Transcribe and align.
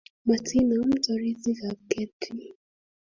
Matinam 0.27 0.89
toritikab 1.03 1.79
kertii 1.91 2.53